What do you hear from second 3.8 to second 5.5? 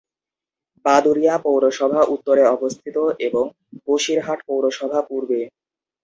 বসিরহাট পৌরসভা পূর্বে।